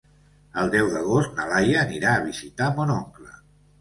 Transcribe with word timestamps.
El 0.61 0.69
deu 0.75 0.87
d'agost 0.93 1.37
na 1.39 1.47
Laia 1.51 1.77
anirà 1.83 2.15
a 2.15 2.25
visitar 2.27 2.71
mon 2.81 2.95
oncle. 2.99 3.29